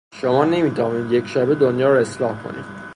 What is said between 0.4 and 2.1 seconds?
نمیتوانید یک شبه دنیا را